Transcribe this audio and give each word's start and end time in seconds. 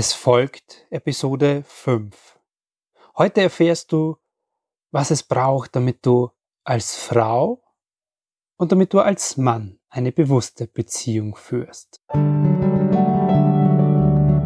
Es 0.00 0.12
folgt 0.12 0.86
Episode 0.90 1.64
5. 1.66 2.38
Heute 3.16 3.40
erfährst 3.40 3.90
du, 3.90 4.16
was 4.92 5.10
es 5.10 5.24
braucht, 5.24 5.74
damit 5.74 6.06
du 6.06 6.30
als 6.62 6.94
Frau 6.94 7.64
und 8.58 8.70
damit 8.70 8.94
du 8.94 9.00
als 9.00 9.36
Mann 9.38 9.80
eine 9.88 10.12
bewusste 10.12 10.68
Beziehung 10.68 11.34
führst. 11.34 12.00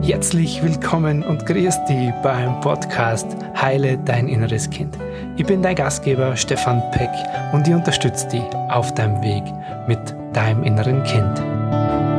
Herzlich 0.01 0.63
willkommen 0.63 1.23
und 1.23 1.45
grüß 1.45 1.85
dich 1.85 2.13
beim 2.23 2.59
Podcast 2.63 3.27
Heile 3.55 3.99
dein 3.99 4.29
inneres 4.29 4.71
Kind. 4.71 4.99
Ich 5.37 5.45
bin 5.45 5.61
dein 5.61 5.77
Gastgeber 5.77 6.35
Stefan 6.35 6.81
Peck 6.93 7.13
und 7.53 7.69
ich 7.69 7.75
unterstütze 7.75 8.27
dich 8.29 8.55
auf 8.71 8.95
deinem 8.95 9.23
Weg 9.23 9.45
mit 9.87 10.17
deinem 10.35 10.63
inneren 10.63 11.03
Kind. 11.03 12.12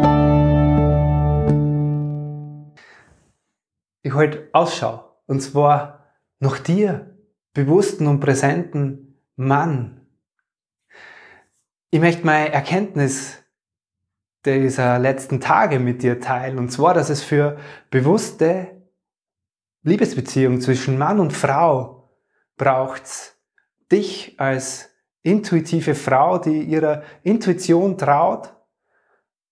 Ich 4.04 4.14
halte 4.14 4.50
Ausschau 4.52 5.18
und 5.28 5.40
zwar 5.40 6.04
nach 6.40 6.60
dir, 6.60 7.18
bewussten 7.54 8.08
und 8.08 8.20
präsenten 8.20 9.18
Mann. 9.38 10.06
Ich 11.90 12.02
möchte 12.02 12.26
meine 12.26 12.52
Erkenntnis 12.52 13.42
dieser 14.46 15.00
letzten 15.00 15.40
Tage 15.40 15.80
mit 15.80 16.04
dir 16.04 16.20
teilen. 16.20 16.58
Und 16.58 16.70
zwar, 16.70 16.94
dass 16.94 17.10
es 17.10 17.24
für 17.24 17.58
bewusste 17.92 18.84
Liebesbeziehungen 19.84 20.60
zwischen 20.60 20.98
Mann 20.98 21.22
und 21.22 21.32
Frau 21.32 22.10
braucht 22.58 23.38
dich 23.90 24.38
als 24.38 24.90
intuitive 25.22 25.96
Frau, 25.96 26.40
die 26.40 26.64
ihrer 26.64 27.04
Intuition 27.24 27.98
traut 27.98 28.54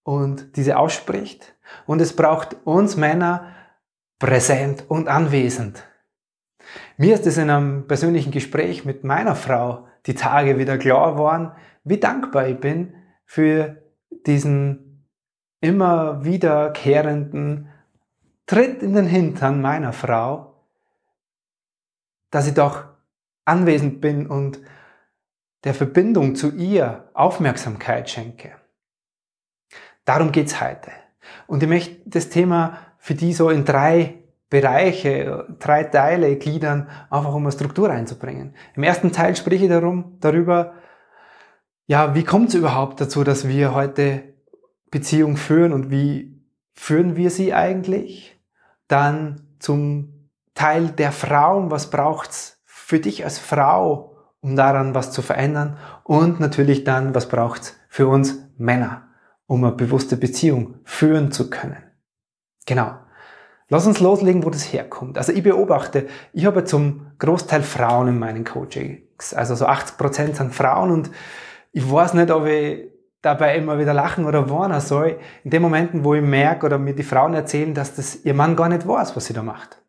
und 0.04 0.58
diese 0.58 0.78
ausspricht. 0.78 1.56
Und 1.86 2.02
es 2.02 2.14
braucht 2.14 2.58
uns 2.66 2.98
Männer 2.98 3.56
präsent 4.22 4.86
und 4.88 5.08
anwesend. 5.08 5.84
Mir 6.96 7.16
ist 7.16 7.26
es 7.26 7.38
in 7.38 7.50
einem 7.50 7.88
persönlichen 7.88 8.32
Gespräch 8.32 8.86
mit 8.86 9.04
meiner 9.04 9.36
Frau 9.36 9.88
die 10.06 10.14
Tage 10.14 10.60
wieder 10.60 10.78
klar 10.78 11.14
geworden, 11.14 11.52
wie 11.84 12.00
dankbar 12.00 12.48
ich 12.48 12.60
bin 12.60 12.94
für 13.26 13.82
diesen 14.28 15.08
immer 15.60 16.24
wiederkehrenden 16.24 17.70
Tritt 18.46 18.84
in 18.84 18.94
den 18.94 19.08
Hintern 19.08 19.60
meiner 19.60 19.92
Frau, 19.92 20.68
dass 22.30 22.48
ich 22.48 22.54
doch 22.54 22.86
anwesend 23.44 24.02
bin 24.02 24.28
und 24.28 24.60
der 25.64 25.74
Verbindung 25.74 26.36
zu 26.36 26.52
ihr 26.52 27.10
Aufmerksamkeit 27.16 28.08
schenke. 28.08 28.52
Darum 30.06 30.32
geht's 30.32 30.62
heute. 30.62 30.92
Und 31.48 31.64
ich 31.64 31.70
möchte 31.70 31.98
das 32.06 32.30
Thema 32.30 32.91
für 33.02 33.16
die 33.16 33.34
so 33.34 33.50
in 33.50 33.66
drei 33.66 34.20
Bereiche, 34.52 35.48
drei 35.60 35.86
Teile 35.86 36.36
gliedern, 36.36 36.88
einfach 37.10 37.34
um 37.34 37.44
eine 37.44 37.52
Struktur 37.52 37.90
einzubringen. 37.90 38.54
Im 38.76 38.84
ersten 38.84 39.12
Teil 39.12 39.36
spreche 39.36 39.66
ich 39.66 39.72
darum, 39.72 40.18
darüber, 40.20 40.74
ja, 41.88 42.14
wie 42.14 42.24
kommt 42.24 42.50
es 42.50 42.56
überhaupt 42.56 43.02
dazu, 43.02 43.24
dass 43.24 43.48
wir 43.48 43.74
heute 43.74 44.36
Beziehung 44.92 45.36
führen 45.36 45.74
und 45.74 45.90
wie 45.90 46.46
führen 46.74 47.16
wir 47.16 47.32
sie 47.32 47.56
eigentlich? 47.56 48.40
Dann 48.88 49.56
zum 49.58 50.30
Teil 50.54 50.90
der 50.90 51.12
Frauen, 51.12 51.72
was 51.72 51.90
braucht's 51.90 52.62
für 52.66 53.00
dich 53.00 53.24
als 53.24 53.40
Frau, 53.40 54.16
um 54.42 54.56
daran 54.56 54.94
was 54.94 55.12
zu 55.12 55.24
verändern? 55.24 55.78
Und 56.04 56.40
natürlich 56.40 56.84
dann, 56.84 57.16
was 57.16 57.30
braucht's 57.30 57.80
für 57.88 58.08
uns 58.08 58.38
Männer, 58.58 59.08
um 59.48 59.64
eine 59.64 59.74
bewusste 59.74 60.18
Beziehung 60.18 60.76
führen 60.84 61.32
zu 61.32 61.50
können? 61.50 61.91
Genau. 62.66 62.94
Lass 63.70 63.88
uns 63.88 64.02
loslegen, 64.02 64.44
wo 64.44 64.50
das 64.50 64.74
herkommt. 64.74 65.18
Also 65.18 65.32
ich 65.32 65.44
beobachte, 65.44 66.08
ich 66.34 66.46
habe 66.46 66.66
zum 66.66 67.12
Großteil 67.20 67.64
Frauen 67.64 68.10
in 68.10 68.20
meinen 68.20 68.44
Coachings. 68.44 69.34
Also 69.34 69.56
so 69.56 69.66
80 69.66 69.98
Prozent 69.98 70.36
sind 70.36 70.54
Frauen 70.54 70.92
und 70.92 71.10
ich 71.72 71.90
weiß 71.90 72.16
nicht, 72.16 72.32
ob 72.32 72.46
ich 72.48 72.92
dabei 73.22 73.56
immer 73.56 73.80
wieder 73.80 73.94
lachen 73.94 74.26
oder 74.26 74.50
warnen 74.50 74.82
soll. 74.82 75.20
In 75.44 75.52
den 75.52 75.62
Momenten, 75.62 76.04
wo 76.04 76.14
ich 76.16 76.22
merke 76.22 76.66
oder 76.66 76.78
mir 76.78 76.94
die 76.94 77.04
Frauen 77.04 77.34
erzählen, 77.34 77.74
dass 77.74 77.96
das 77.96 78.26
ihr 78.26 78.34
Mann 78.34 78.58
gar 78.58 78.68
nicht 78.68 78.86
weiß, 78.86 79.16
was 79.16 79.28
sie 79.28 79.34
da 79.34 79.42
macht. 79.42 79.82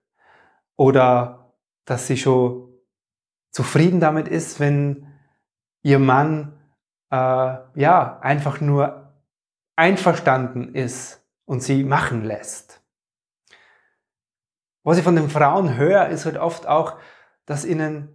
Oder 0.77 1.53
dass 1.85 2.07
sie 2.07 2.17
schon 2.17 2.69
zufrieden 3.51 3.99
damit 3.99 4.29
ist, 4.29 4.61
wenn 4.61 5.09
ihr 5.83 5.99
Mann 5.99 6.53
äh, 7.11 7.17
ja 7.17 8.19
einfach 8.21 8.61
nur 8.61 9.13
einverstanden 9.75 10.75
ist 10.75 11.22
und 11.45 11.63
sie 11.63 11.85
machen 11.85 12.25
lässt. 12.25 12.81
Was 14.85 14.99
ich 14.99 15.05
von 15.05 15.17
den 15.17 15.31
Frauen 15.31 15.77
höre, 15.77 16.09
ist 16.09 16.25
halt 16.25 16.39
oft 16.39 16.67
auch, 16.67 16.99
dass 17.47 17.65
ihnen 17.65 18.09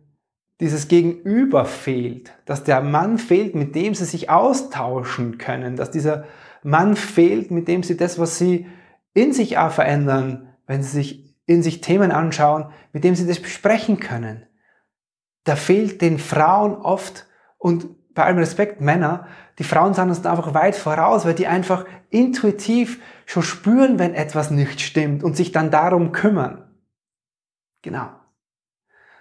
dieses 0.59 0.87
Gegenüber 0.87 1.65
fehlt, 1.65 2.33
dass 2.45 2.63
der 2.63 2.81
Mann 2.81 3.19
fehlt, 3.19 3.55
mit 3.55 3.75
dem 3.75 3.93
sie 3.93 4.05
sich 4.05 4.29
austauschen 4.29 5.37
können, 5.37 5.75
dass 5.75 5.91
dieser 5.91 6.25
Mann 6.63 6.95
fehlt, 6.95 7.51
mit 7.51 7.67
dem 7.67 7.83
sie 7.83 7.95
das, 7.95 8.17
was 8.17 8.37
sie 8.37 8.67
in 9.13 9.33
sich 9.33 9.57
auch 9.57 9.71
verändern, 9.71 10.55
wenn 10.65 10.81
sie 10.81 10.89
sich 10.89 11.35
in 11.45 11.63
sich 11.63 11.81
Themen 11.81 12.11
anschauen, 12.11 12.71
mit 12.91 13.03
dem 13.03 13.15
sie 13.15 13.25
das 13.25 13.39
besprechen 13.39 13.99
können. 13.99 14.45
Da 15.43 15.55
fehlt 15.55 16.01
den 16.01 16.19
Frauen 16.19 16.75
oft 16.75 17.25
und 17.57 17.87
bei 18.17 18.23
allem 18.23 18.39
Respekt 18.39 18.81
Männer, 18.81 19.27
die 19.59 19.63
Frauen 19.63 19.93
sind 19.93 20.09
uns 20.09 20.25
einfach 20.25 20.55
weit 20.55 20.75
voraus, 20.75 21.23
weil 21.23 21.35
die 21.35 21.45
einfach 21.45 21.85
intuitiv 22.09 22.99
schon 23.27 23.43
spüren, 23.43 23.99
wenn 23.99 24.15
etwas 24.15 24.49
nicht 24.49 24.81
stimmt 24.81 25.23
und 25.23 25.37
sich 25.37 25.51
dann 25.51 25.69
darum 25.69 26.11
kümmern. 26.11 26.67
Genau. 27.83 28.09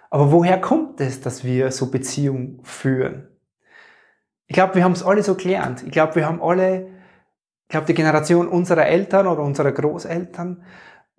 Aber 0.09 0.31
woher 0.31 0.59
kommt 0.59 0.99
es, 0.99 1.21
dass 1.21 1.43
wir 1.43 1.71
so 1.71 1.91
Beziehungen 1.91 2.59
führen? 2.63 3.27
Ich 4.47 4.55
glaube, 4.55 4.73
wir 4.73 4.83
haben 4.83 4.93
es 4.93 5.03
alle 5.03 5.21
so 5.21 5.35
gelernt. 5.35 5.83
Ich 5.83 5.91
glaube, 5.91 6.15
wir 6.15 6.25
haben 6.25 6.41
alle, 6.41 6.87
ich 6.87 7.69
glaube, 7.69 7.85
die 7.85 7.93
Generation 7.93 8.47
unserer 8.47 8.87
Eltern 8.87 9.27
oder 9.27 9.43
unserer 9.43 9.71
Großeltern, 9.71 10.63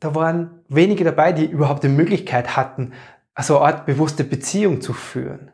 da 0.01 0.17
waren 0.17 0.65
wenige 0.69 1.05
dabei, 1.05 1.33
die 1.33 1.47
überhaupt 1.47 1.85
die 1.85 1.89
Möglichkeit 1.89 2.57
hatten, 2.57 2.93
so 3.39 3.59
eine 3.59 3.67
Art 3.67 3.87
bewusste 3.87 4.25
Beziehung 4.25 4.81
zu 4.81 4.93
führen. 4.93 5.53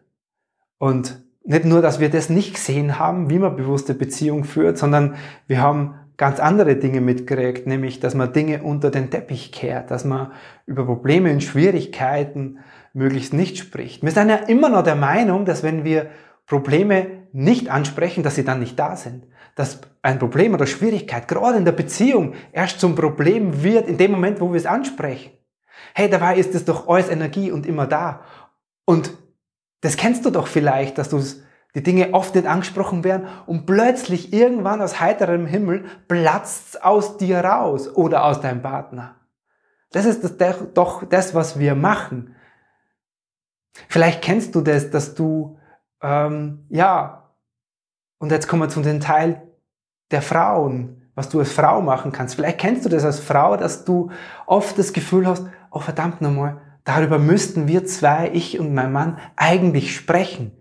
Und 0.78 1.22
nicht 1.44 1.64
nur, 1.64 1.82
dass 1.82 2.00
wir 2.00 2.08
das 2.10 2.30
nicht 2.30 2.54
gesehen 2.54 2.98
haben, 2.98 3.30
wie 3.30 3.38
man 3.38 3.56
bewusste 3.56 3.94
Beziehung 3.94 4.44
führt, 4.44 4.78
sondern 4.78 5.14
wir 5.46 5.60
haben 5.60 5.94
ganz 6.16 6.40
andere 6.40 6.76
Dinge 6.76 7.00
mitgekriegt, 7.00 7.66
nämlich, 7.66 8.00
dass 8.00 8.14
man 8.14 8.32
Dinge 8.32 8.62
unter 8.62 8.90
den 8.90 9.10
Teppich 9.10 9.52
kehrt, 9.52 9.90
dass 9.90 10.04
man 10.04 10.32
über 10.66 10.86
Probleme 10.86 11.30
und 11.32 11.42
Schwierigkeiten 11.42 12.58
möglichst 12.92 13.34
nicht 13.34 13.58
spricht. 13.58 14.02
Wir 14.02 14.10
sind 14.10 14.28
ja 14.30 14.36
immer 14.36 14.68
noch 14.68 14.84
der 14.84 14.94
Meinung, 14.94 15.44
dass 15.44 15.62
wenn 15.62 15.84
wir 15.84 16.06
Probleme 16.46 17.06
nicht 17.32 17.68
ansprechen, 17.68 18.22
dass 18.22 18.36
sie 18.36 18.44
dann 18.44 18.60
nicht 18.60 18.78
da 18.78 18.96
sind. 18.96 19.26
Dass 19.56 19.80
ein 20.02 20.18
Problem 20.18 20.54
oder 20.54 20.66
Schwierigkeit 20.66 21.26
gerade 21.26 21.58
in 21.58 21.64
der 21.64 21.72
Beziehung 21.72 22.34
erst 22.52 22.80
zum 22.80 22.94
Problem 22.94 23.62
wird 23.62 23.88
in 23.88 23.98
dem 23.98 24.12
Moment, 24.12 24.40
wo 24.40 24.52
wir 24.52 24.56
es 24.56 24.66
ansprechen. 24.66 25.32
Hey, 25.94 26.08
dabei 26.08 26.36
ist 26.36 26.54
es 26.54 26.64
doch 26.64 26.88
alles 26.88 27.08
Energie 27.08 27.50
und 27.50 27.66
immer 27.66 27.86
da. 27.86 28.22
Und 28.84 29.12
das 29.84 29.98
kennst 29.98 30.24
du 30.24 30.30
doch 30.30 30.46
vielleicht, 30.46 30.96
dass 30.96 31.10
du 31.10 31.22
die 31.74 31.82
Dinge 31.82 32.14
oft 32.14 32.34
nicht 32.34 32.46
angesprochen 32.46 33.04
werden 33.04 33.28
und 33.44 33.66
plötzlich 33.66 34.32
irgendwann 34.32 34.80
aus 34.80 34.98
heiterem 34.98 35.44
Himmel 35.44 35.84
platzt 36.08 36.82
aus 36.82 37.18
dir 37.18 37.40
raus 37.40 37.94
oder 37.94 38.24
aus 38.24 38.40
deinem 38.40 38.62
Partner. 38.62 39.16
Das 39.92 40.06
ist 40.06 40.40
das, 40.40 40.56
doch 40.72 41.04
das, 41.04 41.34
was 41.34 41.58
wir 41.58 41.74
machen. 41.74 42.34
Vielleicht 43.88 44.22
kennst 44.22 44.54
du 44.54 44.62
das, 44.62 44.90
dass 44.90 45.14
du, 45.14 45.58
ähm, 46.00 46.64
ja, 46.70 47.28
und 48.16 48.32
jetzt 48.32 48.48
kommen 48.48 48.62
wir 48.62 48.70
zu 48.70 48.80
dem 48.80 49.00
Teil 49.00 49.42
der 50.10 50.22
Frauen, 50.22 51.10
was 51.14 51.28
du 51.28 51.40
als 51.40 51.52
Frau 51.52 51.82
machen 51.82 52.10
kannst. 52.10 52.36
Vielleicht 52.36 52.58
kennst 52.58 52.86
du 52.86 52.88
das 52.88 53.04
als 53.04 53.20
Frau, 53.20 53.58
dass 53.58 53.84
du 53.84 54.10
oft 54.46 54.78
das 54.78 54.94
Gefühl 54.94 55.26
hast, 55.26 55.44
oh 55.70 55.80
verdammt 55.80 56.22
nochmal, 56.22 56.62
darüber 56.84 57.18
müssten 57.18 57.66
wir 57.66 57.84
zwei, 57.86 58.30
ich 58.32 58.58
und 58.60 58.74
mein 58.74 58.92
Mann, 58.92 59.18
eigentlich 59.36 59.94
sprechen. 59.94 60.52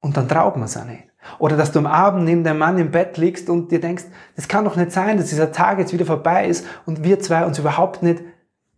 Und 0.00 0.16
dann 0.16 0.28
traut 0.28 0.56
man 0.56 0.66
es 0.66 0.76
auch 0.76 0.84
nicht. 0.84 1.04
Oder 1.38 1.56
dass 1.56 1.72
du 1.72 1.78
am 1.78 1.86
Abend 1.86 2.24
neben 2.24 2.44
deinem 2.44 2.58
Mann 2.58 2.78
im 2.78 2.90
Bett 2.90 3.16
liegst 3.16 3.48
und 3.50 3.72
dir 3.72 3.80
denkst, 3.80 4.04
das 4.36 4.48
kann 4.48 4.64
doch 4.64 4.76
nicht 4.76 4.92
sein, 4.92 5.16
dass 5.16 5.28
dieser 5.28 5.52
Tag 5.52 5.78
jetzt 5.78 5.92
wieder 5.92 6.06
vorbei 6.06 6.46
ist 6.46 6.66
und 6.86 7.02
wir 7.02 7.18
zwei 7.20 7.44
uns 7.44 7.58
überhaupt 7.58 8.02
nicht 8.02 8.22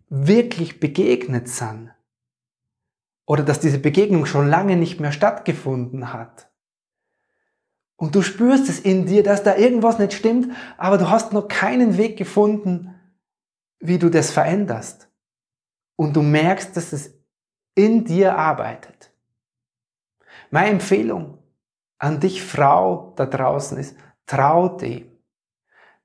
wirklich 0.09 0.81
begegnet 0.81 1.49
sind. 1.49 1.91
Oder 3.27 3.43
dass 3.43 3.61
diese 3.61 3.79
Begegnung 3.79 4.25
schon 4.25 4.49
lange 4.49 4.77
nicht 4.77 5.01
mehr 5.01 5.13
stattgefunden 5.13 6.13
hat. 6.13 6.51
Und 7.97 8.15
du 8.15 8.23
spürst 8.23 8.69
es 8.69 8.81
in 8.81 9.07
dir, 9.07 9.23
dass 9.23 9.43
da 9.43 9.57
irgendwas 9.57 9.99
nicht 9.99 10.15
stimmt, 10.15 10.55
aber 10.79 10.99
du 10.99 11.11
hast 11.11 11.33
noch 11.33 11.49
keinen 11.49 11.99
Weg 11.99 12.17
gefunden, 12.17 12.95
wie 13.81 13.99
du 13.99 14.09
das 14.09 14.31
veränderst. 14.31 15.08
Und 15.99 16.15
du 16.15 16.23
merkst, 16.23 16.77
dass 16.77 16.93
es 16.93 17.13
in 17.75 18.05
dir 18.05 18.39
arbeitet. 18.39 19.11
Meine 20.51 20.71
Empfehlung 20.71 21.39
an 21.99 22.21
dich, 22.21 22.43
Frau 22.43 23.13
da 23.17 23.27
draußen, 23.27 23.77
ist, 23.79 23.97
trau 24.25 24.69
dem. 24.69 25.11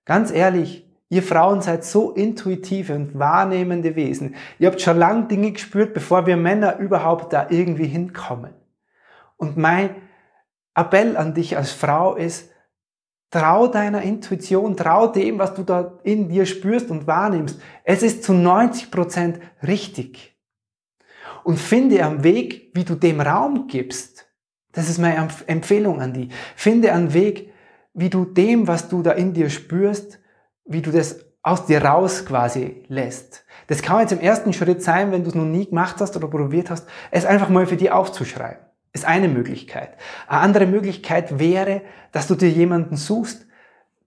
Ganz 0.04 0.32
ehrlich, 0.32 0.84
Ihr 1.14 1.22
Frauen 1.22 1.62
seid 1.62 1.86
so 1.86 2.10
intuitive 2.10 2.96
und 2.96 3.20
wahrnehmende 3.20 3.96
Wesen. 3.96 4.34
Ihr 4.58 4.72
habt 4.72 4.82
schon 4.82 4.98
lange 4.98 5.28
Dinge 5.28 5.52
gespürt, 5.52 5.94
bevor 5.94 6.26
wir 6.26 6.38
Männer 6.38 6.80
überhaupt 6.80 7.34
da 7.34 7.52
irgendwie 7.52 7.86
hinkommen. 7.86 8.52
Und 9.38 9.56
mein 9.56 9.92
Appell 10.74 11.16
an 11.16 11.36
dich 11.36 11.56
als 11.56 11.72
Frau 11.72 12.16
ist, 12.16 12.50
trau 13.34 13.66
deiner 13.66 14.04
Intuition, 14.04 14.78
trau 14.78 15.08
dem, 15.08 15.40
was 15.40 15.56
du 15.56 15.64
da 15.64 15.98
in 16.04 16.30
dir 16.30 16.46
spürst 16.46 16.92
und 16.92 17.08
wahrnimmst. 17.08 17.60
Es 17.84 18.04
ist 18.04 18.24
zu 18.24 18.34
90 18.34 18.92
Prozent 18.92 19.40
richtig. 19.64 20.38
Und 21.44 21.58
finde 21.58 22.06
einen 22.06 22.24
Weg, 22.24 22.70
wie 22.76 22.84
du 22.84 22.94
dem 22.94 23.20
Raum 23.20 23.66
gibst. 23.68 24.28
Das 24.72 24.88
ist 24.88 25.00
meine 25.00 25.28
Empfehlung 25.48 26.00
an 26.00 26.14
dich. 26.14 26.30
Finde 26.56 26.94
einen 26.94 27.16
Weg, 27.16 27.52
wie 27.96 28.10
du 28.12 28.24
dem, 28.24 28.68
was 28.68 28.88
du 28.88 29.02
da 29.02 29.12
in 29.12 29.34
dir 29.34 29.50
spürst, 29.50 30.20
wie 30.66 30.84
du 30.84 30.92
das 30.92 31.26
aus 31.42 31.66
dir 31.66 31.84
raus 31.84 32.26
quasi 32.28 32.84
lässt. 32.88 33.46
Das 33.66 33.82
kann 33.82 34.02
jetzt 34.02 34.14
im 34.14 34.20
ersten 34.20 34.54
Schritt 34.54 34.84
sein, 34.84 35.12
wenn 35.12 35.24
du 35.24 35.30
es 35.30 35.36
noch 35.36 35.44
nie 35.44 35.66
gemacht 35.66 35.96
hast 36.00 36.16
oder 36.16 36.28
probiert 36.28 36.70
hast, 36.70 36.88
es 37.10 37.26
einfach 37.26 37.50
mal 37.50 37.66
für 37.66 37.78
dich 37.78 37.92
aufzuschreiben. 37.92 38.64
Ist 38.94 39.06
eine 39.06 39.28
Möglichkeit. 39.28 39.98
Eine 40.28 40.42
andere 40.42 40.68
Möglichkeit 40.68 41.40
wäre, 41.40 41.82
dass 42.12 42.28
du 42.28 42.36
dir 42.36 42.50
jemanden 42.50 42.96
suchst, 42.96 43.48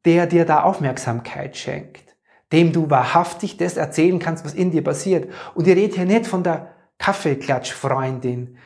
der 0.05 0.27
dir 0.27 0.44
da 0.44 0.62
Aufmerksamkeit 0.62 1.56
schenkt, 1.56 2.17
dem 2.53 2.73
du 2.73 2.88
wahrhaftig 2.88 3.56
das 3.56 3.77
erzählen 3.77 4.21
kannst, 4.21 4.44
was 4.44 4.55
in 4.55 4.71
dir 4.71 4.85
passiert. 4.85 5.29
Und 5.55 5.67
ihr 5.67 5.75
redet 5.75 5.97
hier 5.97 6.06
nicht 6.06 6.29
von 6.29 6.44
der 6.44 6.71
Kaffeeklatschfreundin, 6.99 8.56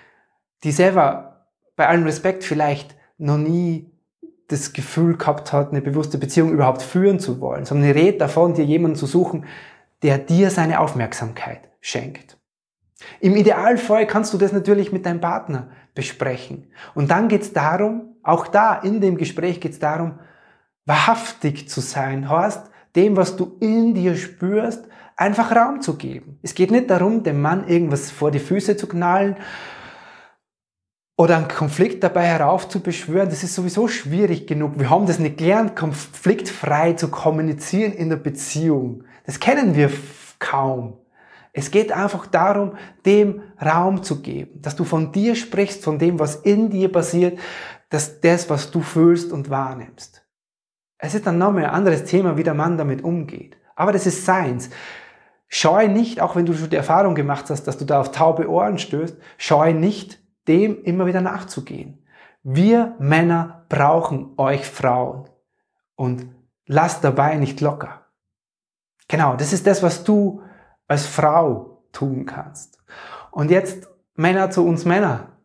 die 0.62 0.72
selber 0.72 1.46
bei 1.76 1.88
allem 1.88 2.04
Respekt 2.04 2.44
vielleicht 2.44 2.94
noch 3.16 3.38
nie 3.38 3.90
das 4.48 4.72
Gefühl 4.72 5.16
gehabt 5.16 5.52
hat, 5.52 5.70
eine 5.70 5.80
bewusste 5.80 6.18
Beziehung 6.18 6.52
überhaupt 6.52 6.82
führen 6.82 7.20
zu 7.20 7.40
wollen, 7.40 7.64
sondern 7.64 7.88
ihr 7.88 7.94
redet 7.94 8.20
davon, 8.20 8.54
dir 8.54 8.64
jemanden 8.64 8.96
zu 8.96 9.06
suchen, 9.06 9.46
der 10.02 10.18
dir 10.18 10.50
seine 10.50 10.80
Aufmerksamkeit 10.80 11.70
schenkt. 11.80 12.36
Im 13.20 13.36
Idealfall 13.36 14.06
kannst 14.06 14.32
du 14.32 14.38
das 14.38 14.52
natürlich 14.52 14.92
mit 14.92 15.06
deinem 15.06 15.20
Partner 15.20 15.68
besprechen. 15.94 16.66
Und 16.94 17.10
dann 17.10 17.28
geht 17.28 17.42
es 17.42 17.52
darum, 17.52 18.16
auch 18.22 18.46
da 18.46 18.74
in 18.74 19.00
dem 19.00 19.16
Gespräch 19.16 19.60
geht 19.60 19.72
es 19.72 19.78
darum, 19.78 20.18
wahrhaftig 20.86 21.68
zu 21.68 21.80
sein, 21.80 22.28
heißt, 22.28 22.70
dem, 22.96 23.16
was 23.16 23.36
du 23.36 23.56
in 23.60 23.94
dir 23.94 24.16
spürst, 24.16 24.86
einfach 25.16 25.54
Raum 25.54 25.80
zu 25.80 25.96
geben. 25.96 26.38
Es 26.42 26.54
geht 26.54 26.70
nicht 26.70 26.90
darum, 26.90 27.22
dem 27.22 27.40
Mann 27.40 27.68
irgendwas 27.68 28.10
vor 28.10 28.30
die 28.30 28.38
Füße 28.38 28.76
zu 28.76 28.86
knallen 28.86 29.36
oder 31.16 31.36
einen 31.36 31.48
Konflikt 31.48 32.02
dabei 32.02 32.24
heraufzubeschwören. 32.24 33.28
Das 33.28 33.42
ist 33.42 33.54
sowieso 33.54 33.86
schwierig 33.86 34.46
genug. 34.46 34.78
Wir 34.78 34.88
haben 34.88 35.06
das 35.06 35.18
nicht 35.18 35.36
gelernt, 35.36 35.76
konfliktfrei 35.76 36.94
zu 36.94 37.08
kommunizieren 37.08 37.92
in 37.92 38.08
der 38.08 38.16
Beziehung. 38.16 39.04
Das 39.26 39.38
kennen 39.38 39.76
wir 39.76 39.90
kaum. 40.38 40.99
Es 41.52 41.70
geht 41.70 41.92
einfach 41.92 42.26
darum, 42.26 42.76
dem 43.04 43.42
Raum 43.60 44.02
zu 44.02 44.22
geben, 44.22 44.62
dass 44.62 44.76
du 44.76 44.84
von 44.84 45.12
dir 45.12 45.34
sprichst, 45.34 45.82
von 45.82 45.98
dem, 45.98 46.18
was 46.18 46.36
in 46.36 46.70
dir 46.70 46.90
passiert, 46.92 47.38
dass 47.88 48.20
das, 48.20 48.48
was 48.48 48.70
du 48.70 48.80
fühlst 48.82 49.32
und 49.32 49.50
wahrnimmst. 49.50 50.24
Es 50.98 51.14
ist 51.14 51.26
dann 51.26 51.38
nochmal 51.38 51.64
ein 51.64 51.70
anderes 51.70 52.04
Thema, 52.04 52.36
wie 52.36 52.44
der 52.44 52.54
Mann 52.54 52.78
damit 52.78 53.02
umgeht. 53.02 53.56
Aber 53.74 53.92
das 53.92 54.06
ist 54.06 54.24
seins. 54.24 54.70
Scheu 55.48 55.88
nicht, 55.88 56.20
auch 56.20 56.36
wenn 56.36 56.46
du 56.46 56.52
schon 56.54 56.70
die 56.70 56.76
Erfahrung 56.76 57.14
gemacht 57.14 57.50
hast, 57.50 57.64
dass 57.64 57.78
du 57.78 57.84
da 57.84 58.00
auf 58.00 58.12
taube 58.12 58.48
Ohren 58.48 58.78
stößt, 58.78 59.16
scheu 59.36 59.72
nicht, 59.72 60.20
dem 60.46 60.82
immer 60.84 61.06
wieder 61.06 61.20
nachzugehen. 61.20 62.06
Wir 62.42 62.94
Männer 62.98 63.64
brauchen 63.68 64.34
euch 64.36 64.64
Frauen. 64.66 65.28
Und 65.96 66.28
lasst 66.66 67.02
dabei 67.02 67.36
nicht 67.36 67.60
locker. 67.60 68.06
Genau, 69.08 69.34
das 69.34 69.52
ist 69.52 69.66
das, 69.66 69.82
was 69.82 70.04
du 70.04 70.42
als 70.90 71.06
Frau 71.06 71.84
tun 71.92 72.26
kannst. 72.26 72.78
Und 73.30 73.50
jetzt 73.50 73.88
Männer 74.14 74.50
zu 74.50 74.66
uns 74.66 74.84
Männer. 74.84 75.38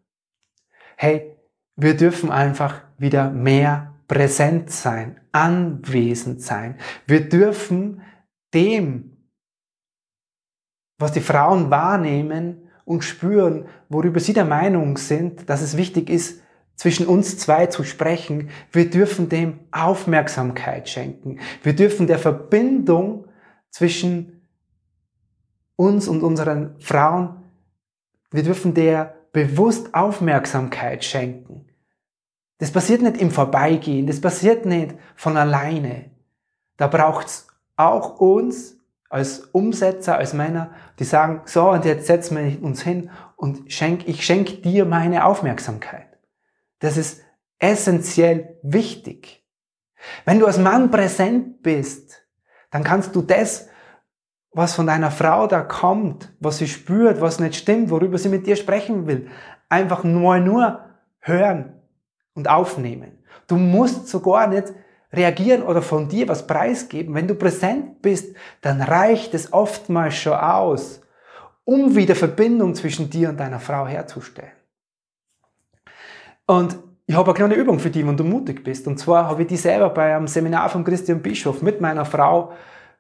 Hey, 0.97 1.37
wir 1.75 1.95
dürfen 1.95 2.31
einfach 2.31 2.81
wieder 2.97 3.29
mehr 3.29 3.93
präsent 4.07 4.71
sein, 4.71 5.21
anwesend 5.31 6.41
sein. 6.41 6.79
Wir 7.05 7.29
dürfen 7.29 8.01
dem, 8.53 9.17
was 10.97 11.11
die 11.11 11.21
Frauen 11.21 11.69
wahrnehmen 11.69 12.69
und 12.83 13.03
spüren, 13.03 13.67
worüber 13.89 14.19
sie 14.19 14.33
der 14.33 14.45
Meinung 14.45 14.97
sind, 14.97 15.47
dass 15.49 15.61
es 15.61 15.77
wichtig 15.77 16.09
ist, 16.09 16.41
zwischen 16.75 17.05
uns 17.05 17.37
zwei 17.37 17.67
zu 17.67 17.83
sprechen. 17.83 18.49
Wir 18.71 18.89
dürfen 18.89 19.29
dem 19.29 19.59
Aufmerksamkeit 19.71 20.89
schenken. 20.89 21.39
Wir 21.61 21.75
dürfen 21.75 22.07
der 22.07 22.19
Verbindung 22.19 23.27
zwischen 23.69 24.34
uns 25.75 26.07
und 26.07 26.23
unseren 26.23 26.79
Frauen, 26.79 27.43
wir 28.31 28.43
dürfen 28.43 28.73
der 28.73 29.15
bewusst 29.31 29.93
Aufmerksamkeit 29.93 31.03
schenken. 31.03 31.65
Das 32.57 32.71
passiert 32.71 33.01
nicht 33.01 33.17
im 33.17 33.31
Vorbeigehen, 33.31 34.07
das 34.07 34.21
passiert 34.21 34.65
nicht 34.65 34.95
von 35.15 35.35
alleine. 35.35 36.11
Da 36.77 36.87
braucht's 36.87 37.47
auch 37.75 38.19
uns 38.19 38.77
als 39.09 39.39
Umsetzer, 39.51 40.17
als 40.17 40.33
Männer, 40.33 40.71
die 40.99 41.03
sagen, 41.03 41.41
so 41.45 41.69
und 41.69 41.85
jetzt 41.85 42.07
setzen 42.07 42.37
wir 42.37 42.63
uns 42.63 42.81
hin 42.81 43.09
und 43.35 43.71
schenk, 43.71 44.07
ich 44.07 44.25
schenke 44.25 44.57
dir 44.57 44.85
meine 44.85 45.25
Aufmerksamkeit. 45.25 46.07
Das 46.79 46.97
ist 46.97 47.21
essentiell 47.59 48.57
wichtig. 48.63 49.45
Wenn 50.25 50.39
du 50.39 50.45
als 50.45 50.57
Mann 50.57 50.91
präsent 50.91 51.61
bist, 51.61 52.25
dann 52.71 52.83
kannst 52.83 53.15
du 53.15 53.21
das, 53.21 53.67
was 54.55 54.73
von 54.73 54.87
deiner 54.87 55.11
Frau 55.11 55.47
da 55.47 55.61
kommt, 55.61 56.33
was 56.39 56.59
sie 56.59 56.67
spürt, 56.67 57.19
was 57.19 57.41
nicht 57.41 57.55
stimmt, 57.55 57.89
worüber 57.89 58.17
sie 58.17 58.29
mit 58.29 58.47
dir 58.47 58.55
sprechen 58.55 59.05
will, 59.05 59.27
einfach 59.67 60.05
nur, 60.05 60.39
nur 60.39 60.79
hören 61.19 61.73
und 62.35 62.49
aufnehmen. 62.49 63.19
Du 63.47 63.57
musst 63.57 64.07
sogar 64.07 64.47
nicht 64.47 64.73
reagieren 65.11 65.61
oder 65.61 65.81
von 65.81 66.07
dir 66.07 66.29
was 66.29 66.47
preisgeben. 66.47 67.13
Wenn 67.13 67.27
du 67.27 67.35
präsent 67.35 68.01
bist, 68.01 68.33
dann 68.61 68.81
reicht 68.81 69.33
es 69.33 69.51
oftmals 69.51 70.15
schon 70.15 70.33
aus, 70.33 71.01
um 71.65 71.93
wieder 71.95 72.15
Verbindung 72.15 72.75
zwischen 72.75 73.09
dir 73.09 73.29
und 73.29 73.39
deiner 73.39 73.59
Frau 73.59 73.85
herzustellen. 73.85 74.53
Und 76.47 76.77
ich 77.07 77.15
habe 77.15 77.25
eine 77.31 77.35
kleine 77.35 77.55
Übung 77.55 77.79
für 77.79 77.89
dich, 77.89 78.07
wenn 78.07 78.15
du 78.15 78.23
mutig 78.23 78.63
bist. 78.63 78.87
Und 78.87 78.99
zwar 78.99 79.27
habe 79.29 79.41
ich 79.41 79.49
die 79.49 79.57
selber 79.57 79.89
bei 79.89 80.15
einem 80.15 80.27
Seminar 80.27 80.69
von 80.69 80.85
Christian 80.85 81.21
Bischof 81.21 81.61
mit 81.61 81.81
meiner 81.81 82.05
Frau 82.05 82.53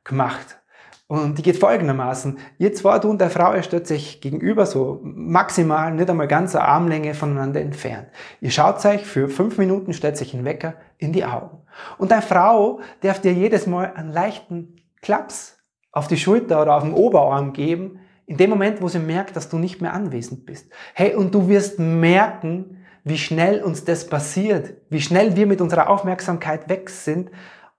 gemacht. 0.03 0.59
Und 1.07 1.37
die 1.37 1.43
geht 1.43 1.57
folgendermaßen. 1.57 2.39
Ihr 2.57 2.73
zwei, 2.73 2.97
du 2.97 3.11
und 3.11 3.21
der 3.21 3.29
Frau, 3.29 3.53
ihr 3.53 3.61
stellt 3.61 3.85
sich 3.85 4.21
gegenüber, 4.21 4.65
so 4.65 4.99
maximal, 5.03 5.93
nicht 5.93 6.09
einmal 6.09 6.27
ganz 6.27 6.55
eine 6.55 6.65
Armlänge 6.65 7.13
voneinander 7.13 7.61
entfernt. 7.61 8.07
Ihr 8.41 8.49
schaut 8.49 8.83
euch 8.85 9.05
für 9.05 9.29
fünf 9.29 9.59
Minuten, 9.59 9.93
stellt 9.93 10.17
sich 10.17 10.33
einen 10.33 10.45
Wecker 10.45 10.73
in 10.97 11.13
die 11.13 11.23
Augen. 11.23 11.59
Und 11.99 12.09
deine 12.09 12.23
Frau 12.23 12.79
darf 13.01 13.21
dir 13.21 13.33
jedes 13.33 13.67
Mal 13.67 13.93
einen 13.95 14.11
leichten 14.11 14.77
Klaps 15.01 15.59
auf 15.91 16.07
die 16.07 16.17
Schulter 16.17 16.61
oder 16.63 16.75
auf 16.75 16.83
den 16.83 16.93
Oberarm 16.93 17.53
geben, 17.53 17.99
in 18.25 18.37
dem 18.37 18.49
Moment, 18.49 18.81
wo 18.81 18.87
sie 18.87 18.97
merkt, 18.97 19.35
dass 19.35 19.49
du 19.49 19.59
nicht 19.59 19.81
mehr 19.81 19.93
anwesend 19.93 20.47
bist. 20.47 20.71
Hey, 20.95 21.13
und 21.13 21.35
du 21.35 21.47
wirst 21.47 21.77
merken, 21.77 22.83
wie 23.03 23.19
schnell 23.19 23.61
uns 23.63 23.85
das 23.85 24.07
passiert, 24.07 24.73
wie 24.89 24.99
schnell 24.99 25.35
wir 25.35 25.45
mit 25.45 25.61
unserer 25.61 25.89
Aufmerksamkeit 25.89 26.67
weg 26.67 26.89
sind, 26.89 27.29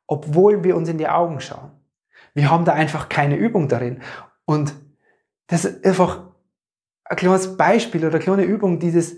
obwohl 0.06 0.62
wir 0.62 0.76
uns 0.76 0.88
in 0.88 0.98
die 0.98 1.08
Augen 1.08 1.40
schauen. 1.40 1.72
Wir 2.36 2.50
haben 2.50 2.66
da 2.66 2.74
einfach 2.74 3.08
keine 3.08 3.36
Übung 3.36 3.66
darin. 3.66 4.02
Und 4.44 4.74
das 5.46 5.64
ist 5.64 5.86
einfach 5.86 6.20
ein 7.04 7.16
kleines 7.16 7.56
Beispiel 7.56 8.02
oder 8.02 8.16
eine 8.16 8.22
kleine 8.22 8.44
Übung, 8.44 8.78
die 8.78 8.92
das 8.92 9.16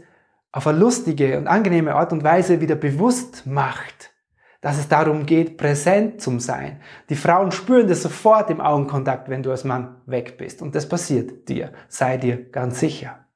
auf 0.52 0.68
eine 0.68 0.78
lustige 0.78 1.36
und 1.36 1.48
angenehme 1.48 1.96
Art 1.96 2.12
und 2.12 2.22
Weise 2.22 2.60
wieder 2.60 2.76
bewusst 2.76 3.44
macht, 3.44 4.14
dass 4.60 4.78
es 4.78 4.86
darum 4.86 5.26
geht, 5.26 5.56
präsent 5.56 6.22
zu 6.22 6.38
sein. 6.38 6.80
Die 7.08 7.16
Frauen 7.16 7.50
spüren 7.50 7.88
das 7.88 8.02
sofort 8.02 8.50
im 8.50 8.60
Augenkontakt, 8.60 9.28
wenn 9.28 9.42
du 9.42 9.50
als 9.50 9.64
Mann 9.64 10.00
weg 10.06 10.38
bist. 10.38 10.62
Und 10.62 10.76
das 10.76 10.88
passiert 10.88 11.48
dir. 11.48 11.72
Sei 11.88 12.18
dir 12.18 12.48
ganz 12.50 12.78
sicher. 12.78 13.26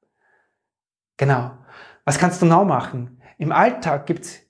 Genau. 1.16 1.58
Was 2.04 2.20
kannst 2.20 2.40
du 2.40 2.46
noch 2.46 2.64
machen? 2.64 3.20
Im 3.36 3.50
Alltag 3.50 4.06
gibt's 4.06 4.42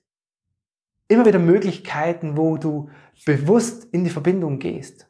immer 1.07 1.25
wieder 1.25 1.39
Möglichkeiten, 1.39 2.37
wo 2.37 2.57
du 2.57 2.91
bewusst 3.25 3.85
in 3.85 4.03
die 4.03 4.11
Verbindung 4.11 4.59
gehst. 4.59 5.09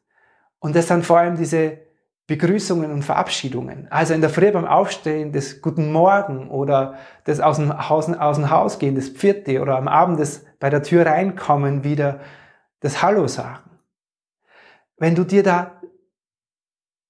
Und 0.64 0.78
das 0.78 0.88
sind 0.88 1.06
vor 1.06 1.20
allem 1.20 1.36
diese 1.36 1.78
Begrüßungen 2.26 2.90
und 2.90 3.04
Verabschiedungen. 3.04 3.92
Also 3.92 4.14
in 4.14 4.22
der 4.22 4.30
Früh 4.30 4.50
beim 4.50 4.64
Aufstehen 4.64 5.34
das 5.34 5.62
Guten 5.62 5.92
Morgen 5.92 6.50
oder 6.50 6.96
das 7.26 7.42
aus 7.42 7.58
dem 7.58 7.90
Haus, 7.90 8.08
aus 8.08 8.38
dem 8.38 8.50
Haus 8.50 8.80
gehen, 8.80 8.96
das 8.96 9.10
Vierte 9.10 9.62
oder 9.62 9.76
am 9.76 9.90
Abend 9.90 10.22
das 10.22 10.46
bei 10.62 10.70
der 10.70 10.82
Tür 10.82 11.06
reinkommen 11.06 11.84
wieder 11.84 12.22
das 12.80 13.02
Hallo 13.04 13.28
sagen. 13.28 13.72
Wenn 14.96 15.16
du 15.16 15.26
dir 15.26 15.44
da 15.44 15.82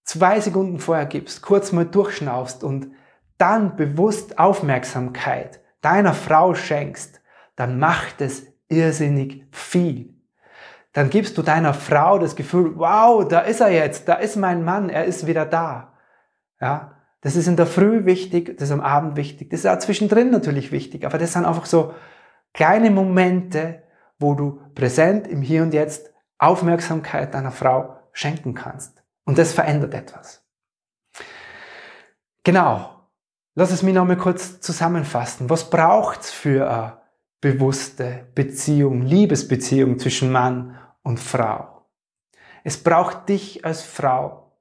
zwei 0.04 0.40
Sekunden 0.40 0.80
vorher 0.80 1.06
gibst, 1.06 1.44
kurz 1.44 1.72
mal 1.72 1.86
durchschnaufst 1.86 2.64
und 2.64 2.88
dann 3.38 3.76
bewusst 3.76 4.40
Aufmerksamkeit 4.40 5.62
deiner 5.82 6.16
Frau 6.16 6.56
schenkst, 6.56 7.22
dann 7.56 7.78
macht 7.78 8.20
es 8.20 8.48
irrsinnig 8.68 9.46
viel. 9.52 10.23
Dann 10.94 11.10
gibst 11.10 11.38
du 11.38 11.42
deiner 11.42 11.74
Frau 11.74 12.20
das 12.20 12.36
Gefühl, 12.36 12.78
wow, 12.78 13.28
da 13.28 13.42
ist 13.42 13.62
er 13.62 13.72
jetzt, 13.72 14.08
da 14.08 14.14
ist 14.14 14.36
mein 14.36 14.64
Mann, 14.64 14.90
er 14.90 15.06
ist 15.06 15.28
wieder 15.28 15.46
da. 15.46 15.94
Ja, 16.62 16.94
das 17.22 17.36
ist 17.36 17.48
in 17.48 17.58
der 17.58 17.66
Früh 17.66 18.06
wichtig, 18.06 18.58
das 18.58 18.70
ist 18.70 18.74
am 18.74 18.82
Abend 18.82 19.18
wichtig, 19.18 19.50
das 19.50 19.62
ist 19.62 19.66
auch 19.66 19.80
zwischendrin 19.80 20.30
natürlich 20.30 20.72
wichtig, 20.72 21.06
aber 21.06 21.18
das 21.18 21.34
sind 21.34 21.46
einfach 21.46 21.66
so 21.66 21.94
kleine 22.54 22.92
Momente, 22.92 23.84
wo 24.20 24.36
du 24.36 24.62
präsent 24.76 25.28
im 25.28 25.42
Hier 25.42 25.64
und 25.64 25.74
Jetzt 25.74 26.14
Aufmerksamkeit 26.38 27.34
deiner 27.34 27.52
Frau 27.52 27.98
schenken 28.12 28.54
kannst. 28.54 29.04
Und 29.26 29.38
das 29.38 29.54
verändert 29.54 29.94
etwas. 29.94 30.44
Genau. 32.44 32.90
Lass 33.56 33.72
es 33.72 33.84
mich 33.84 33.94
nochmal 33.94 34.18
kurz 34.18 34.60
zusammenfassen. 34.60 35.50
Was 35.50 35.70
braucht's 35.70 36.32
für 36.32 36.70
eine 36.70 36.98
bewusste 37.40 38.28
Beziehung, 38.36 39.04
Liebesbeziehung 39.04 40.00
zwischen 40.00 40.32
Mann 40.32 40.78
und 41.04 41.20
Frau? 41.20 41.86
Es 42.64 42.82
braucht 42.82 43.30
dich 43.30 43.64
als 43.66 43.84
Frau, 43.84 44.58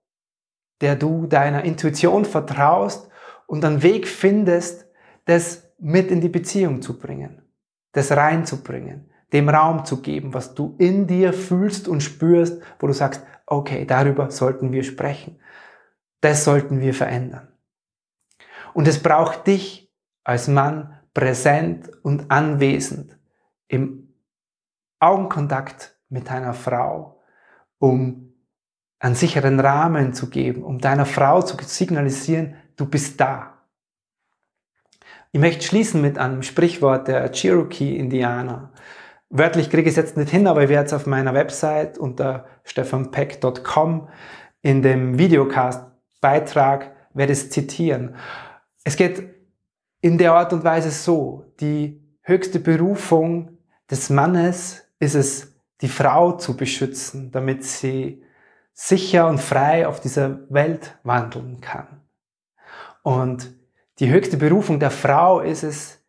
der 0.81 0.97
du 0.97 1.27
deiner 1.27 1.65
Intuition 1.65 2.25
vertraust 2.25 3.09
und 3.47 3.65
einen 3.65 3.83
Weg 3.83 4.09
findest, 4.09 4.87
das 5.25 5.73
mit 5.79 6.11
in 6.11 6.21
die 6.21 6.29
Beziehung 6.29 6.83
zu 6.83 6.99
bringen, 6.99 7.43
das 7.93 8.13
reinzubringen, 8.13 9.11
dem 9.33 9.49
Raum 9.49 9.85
zu 9.85 10.03
geben, 10.03 10.35
was 10.35 10.55
du 10.55 10.75
in 10.79 11.07
dir 11.07 11.33
fühlst 11.33 11.89
und 11.89 12.03
spürst, 12.03 12.63
wo 12.79 12.87
du 12.87 12.93
sagst, 12.93 13.25
okay, 13.47 13.85
darüber 13.85 14.31
sollten 14.31 14.73
wir 14.73 14.85
sprechen. 14.85 15.41
Das 16.21 16.45
sollten 16.45 16.81
wir 16.81 16.95
verändern. 16.95 17.49
Und 18.75 18.89
es 18.89 19.03
braucht 19.03 19.47
dich 19.47 19.93
als 20.25 20.49
Mann 20.49 20.99
präsent 21.15 21.91
und 22.03 22.31
anwesend 22.31 23.19
im 23.69 24.15
Augenkontakt 24.99 25.92
mit 26.13 26.29
deiner 26.29 26.55
Frau, 26.55 27.21
um 27.79 28.35
einen 28.99 29.15
sicheren 29.15 29.59
Rahmen 29.59 30.15
zu 30.15 30.31
geben, 30.31 30.63
um 30.63 30.79
deiner 30.79 31.07
Frau 31.07 31.43
zu 31.43 31.57
signalisieren, 31.61 32.55
du 32.77 32.87
bist 32.87 33.21
da. 33.21 33.55
Ich 35.33 35.41
möchte 35.41 35.65
schließen 35.65 36.01
mit 36.01 36.19
einem 36.19 36.43
Sprichwort 36.43 37.09
der 37.09 37.33
Cherokee-Indianer. 37.33 38.73
Wörtlich 39.31 39.71
kriege 39.71 39.89
ich 39.89 39.95
es 39.95 39.97
jetzt 39.97 40.17
nicht 40.17 40.31
hin, 40.31 40.47
aber 40.47 40.63
ich 40.63 40.69
werde 40.69 40.87
es 40.87 40.93
auf 40.93 41.07
meiner 41.07 41.33
Website 41.33 41.97
unter 41.97 42.47
stefanpeck.com 42.65 44.09
in 44.61 44.83
dem 44.83 45.19
Videocast-Beitrag 45.19 46.93
werde 47.15 47.33
es 47.33 47.51
zitieren. 47.51 48.15
Es 48.85 48.97
geht 48.97 49.35
in 50.03 50.19
der 50.19 50.35
Art 50.35 50.53
und 50.53 50.65
Weise 50.65 50.91
so, 50.91 51.53
die 51.61 52.03
höchste 52.21 52.61
Berufung 52.61 53.59
des 53.91 54.11
Mannes 54.11 54.85
ist 54.99 55.15
es, 55.15 55.52
die 55.83 55.89
Frau 55.89 56.33
zu 56.33 56.57
beschützen, 56.57 57.31
damit 57.33 57.65
sie 57.65 58.23
sicher 58.73 59.29
und 59.29 59.41
frei 59.41 59.87
auf 59.87 60.01
dieser 60.01 60.51
Welt 60.51 60.97
wandeln 61.03 61.61
kann. 61.61 62.01
Und 63.03 63.53
die 63.99 64.11
höchste 64.11 64.37
Berufung 64.37 64.81
der 64.81 64.91
Frau 64.91 65.41
ist 65.41 65.65
es, 65.65 66.03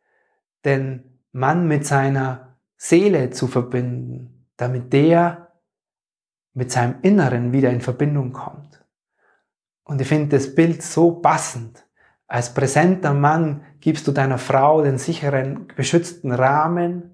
den 0.63 1.19
Mann 1.31 1.67
mit 1.67 1.85
seiner 1.85 2.57
Seele 2.77 3.31
zu 3.31 3.47
verbinden, 3.47 4.47
damit 4.55 4.93
der 4.93 5.51
mit 6.53 6.71
seinem 6.71 6.95
Inneren 7.01 7.51
wieder 7.51 7.71
in 7.71 7.81
Verbindung 7.81 8.31
kommt. 8.31 8.85
Und 9.83 9.99
ich 9.99 10.07
finde 10.07 10.37
das 10.37 10.53
Bild 10.55 10.83
so 10.83 11.11
passend. 11.11 11.85
Als 12.27 12.53
präsenter 12.53 13.13
Mann 13.13 13.63
gibst 13.81 14.07
du 14.07 14.11
deiner 14.11 14.37
Frau 14.37 14.81
den 14.83 14.97
sicheren, 14.97 15.67
beschützten 15.75 16.31
Rahmen, 16.31 17.12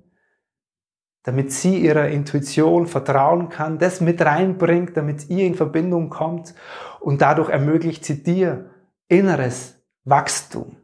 damit 1.23 1.51
sie 1.51 1.79
ihrer 1.79 2.07
Intuition 2.07 2.87
vertrauen 2.87 3.49
kann, 3.49 3.77
das 3.77 4.01
mit 4.01 4.21
reinbringt, 4.21 4.95
damit 4.95 5.29
ihr 5.29 5.45
in 5.45 5.55
Verbindung 5.55 6.09
kommt 6.09 6.55
und 6.99 7.21
dadurch 7.21 7.49
ermöglicht 7.49 8.05
sie 8.05 8.23
dir 8.23 8.69
inneres 9.07 9.81
Wachstum. 10.05 10.77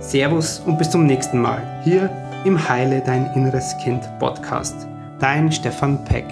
Servus 0.00 0.60
und 0.66 0.78
bis 0.78 0.90
zum 0.90 1.06
nächsten 1.06 1.40
Mal 1.40 1.62
hier 1.84 2.10
im 2.44 2.68
Heile 2.68 3.00
dein 3.04 3.26
inneres 3.34 3.76
Kind 3.78 4.02
Podcast. 4.18 4.88
Dein 5.18 5.52
Stefan 5.52 6.04
Peck. 6.04 6.26